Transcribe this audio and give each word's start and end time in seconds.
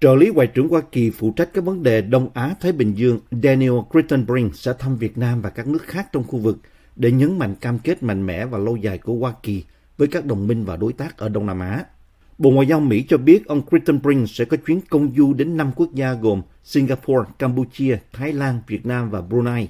Trợ 0.00 0.14
lý 0.14 0.30
Ngoại 0.30 0.46
trưởng 0.46 0.68
Hoa 0.68 0.80
Kỳ 0.92 1.10
phụ 1.10 1.32
trách 1.36 1.48
các 1.54 1.64
vấn 1.64 1.82
đề 1.82 2.02
Đông 2.02 2.28
Á-Thái 2.34 2.72
Bình 2.72 2.94
Dương 2.94 3.20
Daniel 3.42 3.72
Crittenbrink 3.90 4.56
sẽ 4.56 4.72
thăm 4.78 4.96
Việt 4.96 5.18
Nam 5.18 5.42
và 5.42 5.50
các 5.50 5.66
nước 5.66 5.82
khác 5.82 6.08
trong 6.12 6.24
khu 6.24 6.38
vực 6.38 6.58
để 6.96 7.12
nhấn 7.12 7.38
mạnh 7.38 7.54
cam 7.60 7.78
kết 7.78 8.02
mạnh 8.02 8.26
mẽ 8.26 8.46
và 8.46 8.58
lâu 8.58 8.76
dài 8.76 8.98
của 8.98 9.14
Hoa 9.14 9.32
Kỳ 9.42 9.64
với 9.98 10.08
các 10.08 10.24
đồng 10.24 10.46
minh 10.46 10.64
và 10.64 10.76
đối 10.76 10.92
tác 10.92 11.16
ở 11.16 11.28
Đông 11.28 11.46
Nam 11.46 11.60
Á. 11.60 11.84
Bộ 12.38 12.50
Ngoại 12.50 12.66
giao 12.66 12.80
Mỹ 12.80 13.04
cho 13.08 13.18
biết 13.18 13.46
ông 13.46 13.62
Crittenbrink 13.66 14.28
sẽ 14.28 14.44
có 14.44 14.56
chuyến 14.66 14.80
công 14.90 15.12
du 15.16 15.34
đến 15.34 15.56
5 15.56 15.70
quốc 15.76 15.94
gia 15.94 16.12
gồm 16.12 16.42
Singapore, 16.64 17.30
Campuchia, 17.38 17.98
Thái 18.12 18.32
Lan, 18.32 18.60
Việt 18.66 18.86
Nam 18.86 19.10
và 19.10 19.20
Brunei 19.20 19.68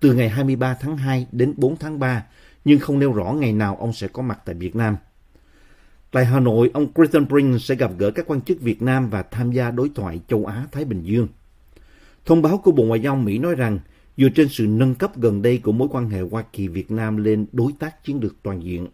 từ 0.00 0.14
ngày 0.14 0.28
23 0.28 0.76
tháng 0.80 0.96
2 0.96 1.26
đến 1.32 1.54
4 1.56 1.76
tháng 1.76 1.98
3, 1.98 2.24
nhưng 2.64 2.78
không 2.78 2.98
nêu 2.98 3.12
rõ 3.12 3.32
ngày 3.32 3.52
nào 3.52 3.76
ông 3.80 3.92
sẽ 3.92 4.08
có 4.08 4.22
mặt 4.22 4.38
tại 4.44 4.54
Việt 4.54 4.76
Nam. 4.76 4.96
Tại 6.12 6.24
Hà 6.24 6.40
Nội, 6.40 6.70
ông 6.74 6.92
Christian 6.94 7.28
Brink 7.28 7.60
sẽ 7.60 7.74
gặp 7.74 7.90
gỡ 7.98 8.10
các 8.10 8.24
quan 8.26 8.40
chức 8.40 8.60
Việt 8.60 8.82
Nam 8.82 9.10
và 9.10 9.22
tham 9.22 9.52
gia 9.52 9.70
đối 9.70 9.90
thoại 9.94 10.20
châu 10.28 10.46
Á-Thái 10.46 10.84
Bình 10.84 11.02
Dương. 11.02 11.28
Thông 12.26 12.42
báo 12.42 12.58
của 12.58 12.72
Bộ 12.72 12.84
Ngoại 12.84 13.00
giao 13.00 13.16
Mỹ 13.16 13.38
nói 13.38 13.54
rằng, 13.54 13.78
dựa 14.16 14.28
trên 14.28 14.48
sự 14.48 14.66
nâng 14.66 14.94
cấp 14.94 15.16
gần 15.16 15.42
đây 15.42 15.58
của 15.58 15.72
mối 15.72 15.88
quan 15.90 16.10
hệ 16.10 16.20
Hoa 16.20 16.42
Kỳ-Việt 16.52 16.90
Nam 16.90 17.16
lên 17.16 17.46
đối 17.52 17.72
tác 17.78 18.04
chiến 18.04 18.18
lược 18.22 18.42
toàn 18.42 18.62
diện, 18.62 18.86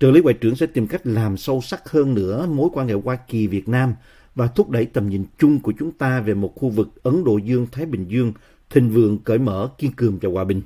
trợ 0.00 0.10
lý 0.10 0.20
Ngoại 0.20 0.34
trưởng 0.34 0.56
sẽ 0.56 0.66
tìm 0.66 0.86
cách 0.86 1.06
làm 1.06 1.36
sâu 1.36 1.60
sắc 1.60 1.90
hơn 1.90 2.14
nữa 2.14 2.46
mối 2.46 2.68
quan 2.72 2.88
hệ 2.88 2.94
Hoa 2.94 3.16
Kỳ-Việt 3.16 3.68
Nam 3.68 3.94
và 4.34 4.46
thúc 4.46 4.70
đẩy 4.70 4.86
tầm 4.86 5.08
nhìn 5.08 5.24
chung 5.38 5.60
của 5.60 5.72
chúng 5.78 5.92
ta 5.92 6.20
về 6.20 6.34
một 6.34 6.52
khu 6.56 6.68
vực 6.68 6.88
Ấn 7.02 7.24
Độ 7.24 7.38
Dương-Thái 7.38 7.86
Bình 7.86 8.04
Dương 8.08 8.32
thịnh 8.70 8.90
vượng, 8.90 9.18
cởi 9.18 9.38
mở, 9.38 9.70
kiên 9.78 9.92
cường 9.92 10.18
và 10.22 10.28
hòa 10.32 10.44
bình. 10.44 10.62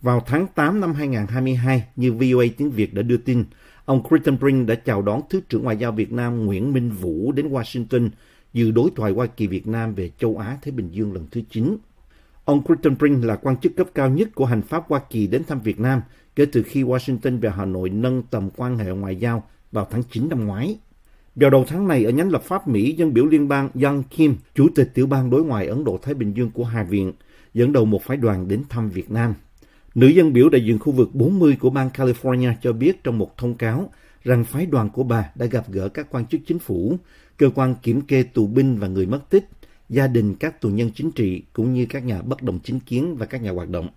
Vào 0.00 0.22
tháng 0.26 0.46
8 0.54 0.80
năm 0.80 0.94
2022, 0.94 1.84
như 1.96 2.12
VOA 2.12 2.44
tiếng 2.56 2.70
Việt 2.70 2.94
đã 2.94 3.02
đưa 3.02 3.16
tin, 3.16 3.44
ông 3.84 4.02
Crittenbrink 4.08 4.68
đã 4.68 4.74
chào 4.74 5.02
đón 5.02 5.20
Thứ 5.30 5.40
trưởng 5.48 5.62
Ngoại 5.62 5.76
giao 5.76 5.92
Việt 5.92 6.12
Nam 6.12 6.46
Nguyễn 6.46 6.72
Minh 6.72 6.90
Vũ 6.90 7.32
đến 7.32 7.48
Washington 7.48 8.10
dự 8.52 8.70
đối 8.70 8.90
thoại 8.96 9.12
Hoa 9.12 9.26
Kỳ-Việt 9.26 9.66
Nam 9.66 9.94
về 9.94 10.10
châu 10.18 10.36
Á-Thái 10.36 10.72
Bình 10.72 10.88
Dương 10.92 11.12
lần 11.12 11.26
thứ 11.30 11.40
9. 11.50 11.76
Ông 12.44 12.64
Crittenbrink 12.64 13.24
là 13.24 13.36
quan 13.36 13.56
chức 13.56 13.76
cấp 13.76 13.86
cao 13.94 14.10
nhất 14.10 14.28
của 14.34 14.44
hành 14.44 14.62
pháp 14.62 14.84
Hoa 14.88 15.00
Kỳ 15.10 15.26
đến 15.26 15.44
thăm 15.44 15.60
Việt 15.60 15.80
Nam 15.80 16.00
kể 16.36 16.46
từ 16.52 16.62
khi 16.62 16.82
Washington 16.82 17.40
và 17.40 17.50
Hà 17.50 17.64
Nội 17.64 17.90
nâng 17.90 18.22
tầm 18.22 18.50
quan 18.56 18.78
hệ 18.78 18.90
ngoại 18.90 19.16
giao 19.16 19.44
vào 19.72 19.86
tháng 19.90 20.02
9 20.02 20.28
năm 20.28 20.46
ngoái. 20.46 20.78
Vào 21.36 21.50
đầu 21.50 21.64
tháng 21.68 21.88
này, 21.88 22.04
ở 22.04 22.10
nhánh 22.10 22.30
lập 22.30 22.42
pháp 22.42 22.68
Mỹ, 22.68 22.92
dân 22.92 23.14
biểu 23.14 23.26
liên 23.26 23.48
bang 23.48 23.70
Young 23.82 24.02
Kim, 24.02 24.36
chủ 24.54 24.68
tịch 24.74 24.90
tiểu 24.94 25.06
bang 25.06 25.30
đối 25.30 25.44
ngoại 25.44 25.66
Ấn 25.66 25.84
Độ-Thái 25.84 26.14
Bình 26.14 26.36
Dương 26.36 26.50
của 26.50 26.64
Hạ 26.64 26.82
viện, 26.82 27.12
dẫn 27.54 27.72
đầu 27.72 27.84
một 27.84 28.02
phái 28.02 28.16
đoàn 28.16 28.48
đến 28.48 28.62
thăm 28.68 28.90
Việt 28.90 29.10
Nam. 29.10 29.34
Nữ 29.94 30.08
dân 30.08 30.32
biểu 30.32 30.48
đại 30.48 30.64
diện 30.64 30.78
khu 30.78 30.92
vực 30.92 31.14
40 31.14 31.56
của 31.60 31.70
bang 31.70 31.90
California 31.94 32.54
cho 32.62 32.72
biết 32.72 33.04
trong 33.04 33.18
một 33.18 33.38
thông 33.38 33.54
cáo 33.54 33.90
rằng 34.24 34.44
phái 34.44 34.66
đoàn 34.66 34.90
của 34.90 35.02
bà 35.02 35.30
đã 35.34 35.46
gặp 35.46 35.70
gỡ 35.70 35.88
các 35.88 36.06
quan 36.10 36.26
chức 36.26 36.40
chính 36.46 36.58
phủ, 36.58 36.96
cơ 37.36 37.50
quan 37.54 37.74
kiểm 37.82 38.00
kê 38.00 38.22
tù 38.22 38.46
binh 38.46 38.78
và 38.78 38.88
người 38.88 39.06
mất 39.06 39.30
tích, 39.30 39.44
gia 39.88 40.06
đình 40.06 40.34
các 40.34 40.60
tù 40.60 40.68
nhân 40.68 40.90
chính 40.94 41.10
trị 41.10 41.42
cũng 41.52 41.74
như 41.74 41.86
các 41.86 42.04
nhà 42.04 42.22
bất 42.22 42.42
đồng 42.42 42.58
chính 42.64 42.80
kiến 42.80 43.16
và 43.16 43.26
các 43.26 43.42
nhà 43.42 43.50
hoạt 43.50 43.68
động. 43.68 43.88